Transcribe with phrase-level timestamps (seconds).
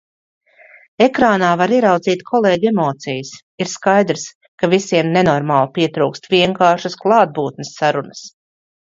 [1.05, 3.31] Ekrānā var ieraudzīt kolēģu emocijas.
[3.67, 4.27] ir skaidrs,
[4.63, 8.31] ka visiem nenormāli pietrūkst vienkāršas klātbūtnes sarunas.